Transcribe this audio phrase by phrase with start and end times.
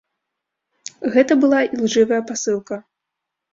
[1.17, 2.83] Гэта была ілжывая пасылка.